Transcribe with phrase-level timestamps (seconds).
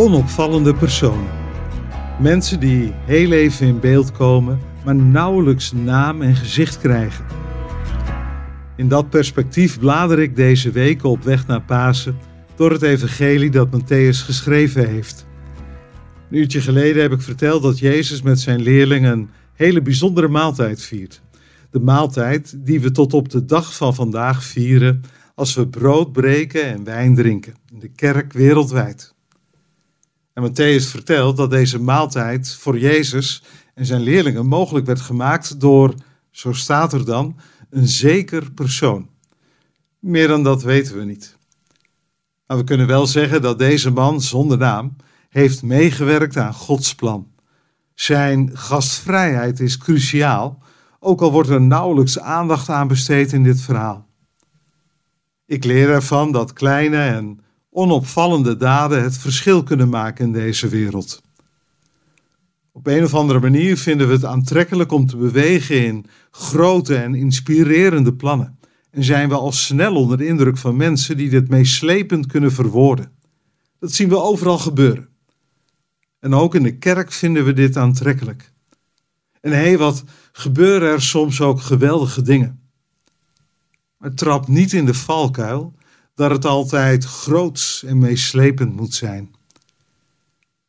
[0.00, 1.28] onopvallende personen.
[2.20, 7.24] Mensen die heel even in beeld komen, maar nauwelijks naam en gezicht krijgen.
[8.76, 12.18] In dat perspectief blader ik deze week op weg naar Pasen
[12.54, 15.26] door het evangelie dat Matthäus geschreven heeft.
[16.30, 20.82] Een uurtje geleden heb ik verteld dat Jezus met zijn leerlingen een hele bijzondere maaltijd
[20.82, 21.22] viert.
[21.70, 25.00] De maaltijd die we tot op de dag van vandaag vieren
[25.34, 29.18] als we brood breken en wijn drinken in de kerk wereldwijd.
[30.32, 33.42] En Matthäus vertelt dat deze maaltijd voor Jezus
[33.74, 35.94] en zijn leerlingen mogelijk werd gemaakt door,
[36.30, 37.36] zo staat er dan,
[37.70, 39.08] een zeker persoon.
[39.98, 41.36] Meer dan dat weten we niet.
[42.46, 44.96] Maar we kunnen wel zeggen dat deze man zonder naam
[45.28, 47.28] heeft meegewerkt aan Gods plan.
[47.94, 50.62] Zijn gastvrijheid is cruciaal,
[50.98, 54.06] ook al wordt er nauwelijks aandacht aan besteed in dit verhaal.
[55.46, 61.22] Ik leer ervan dat kleine en onopvallende daden het verschil kunnen maken in deze wereld.
[62.72, 67.14] Op een of andere manier vinden we het aantrekkelijk om te bewegen in grote en
[67.14, 68.58] inspirerende plannen.
[68.90, 73.12] En zijn we al snel onder de indruk van mensen die dit meeslepend kunnen verwoorden.
[73.78, 75.08] Dat zien we overal gebeuren.
[76.20, 78.52] En ook in de kerk vinden we dit aantrekkelijk.
[79.40, 82.60] En hé, hey, wat gebeuren er soms ook geweldige dingen.
[83.96, 85.74] Maar trap niet in de valkuil
[86.20, 89.34] dat het altijd groots en meeslepend moet zijn.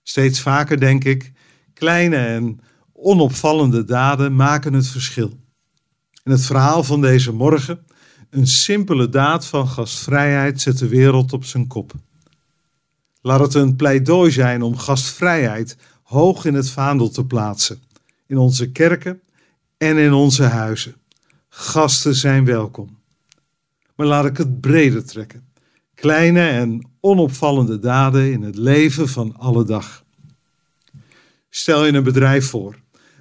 [0.03, 1.31] Steeds vaker denk ik,
[1.73, 2.59] kleine en
[2.94, 5.39] onopvallende daden maken het verschil.
[6.23, 7.85] In het verhaal van deze morgen,
[8.29, 11.94] een simpele daad van gastvrijheid zet de wereld op zijn kop.
[13.22, 17.83] Laat het een pleidooi zijn om gastvrijheid hoog in het vaandel te plaatsen,
[18.27, 19.22] in onze kerken
[19.77, 20.95] en in onze huizen.
[21.49, 23.00] Gasten zijn welkom.
[24.02, 25.44] Maar laat ik het breder trekken.
[25.94, 30.03] Kleine en onopvallende daden in het leven van alle dag.
[31.49, 32.75] Stel je een bedrijf voor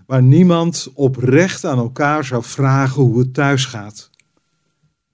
[0.06, 4.10] waar niemand oprecht aan elkaar zou vragen hoe het thuis gaat.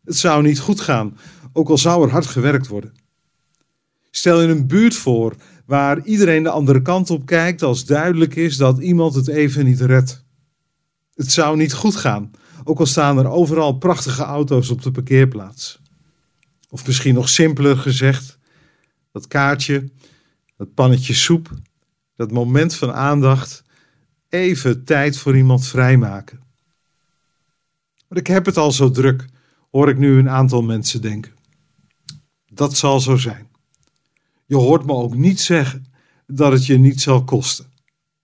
[0.04, 1.18] Het zou niet goed gaan,
[1.52, 2.94] ook al zou er hard gewerkt worden.
[4.10, 5.34] Stel je een buurt voor
[5.64, 9.80] waar iedereen de andere kant op kijkt als duidelijk is dat iemand het even niet
[9.80, 10.24] redt.
[11.14, 12.30] Het zou niet goed gaan,
[12.68, 15.80] ook al staan er overal prachtige auto's op de parkeerplaats.
[16.68, 18.38] Of misschien nog simpeler gezegd,
[19.12, 19.90] dat kaartje,
[20.56, 21.50] dat pannetje soep,
[22.16, 23.62] dat moment van aandacht,
[24.28, 26.40] even tijd voor iemand vrijmaken.
[28.08, 29.24] Maar ik heb het al zo druk,
[29.70, 31.34] hoor ik nu een aantal mensen denken.
[32.46, 33.48] Dat zal zo zijn.
[34.46, 35.86] Je hoort me ook niet zeggen
[36.26, 37.72] dat het je niet zal kosten.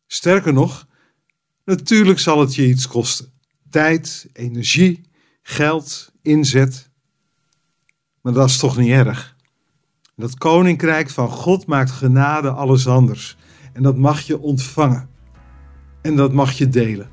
[0.07, 0.87] Sterker nog,
[1.65, 3.32] natuurlijk zal het je iets kosten.
[3.73, 5.01] Tijd, energie,
[5.43, 6.91] geld, inzet.
[8.21, 9.37] Maar dat is toch niet erg?
[10.17, 13.37] Dat koninkrijk van God maakt genade alles anders.
[13.73, 15.09] En dat mag je ontvangen.
[16.03, 17.09] En dat mag je delen.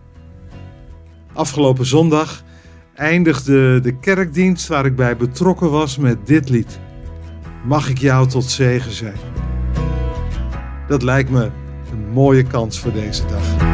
[1.33, 2.43] Afgelopen zondag
[2.95, 6.79] eindigde de kerkdienst waar ik bij betrokken was met dit lied.
[7.65, 9.17] Mag ik jou tot zegen zijn?
[10.87, 11.51] Dat lijkt me
[11.91, 13.68] een mooie kans voor deze dag.